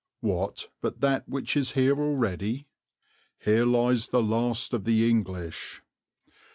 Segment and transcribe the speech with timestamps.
[0.21, 2.65] "What but that which is there already?
[3.37, 5.83] 'Here lies the last of the English.'"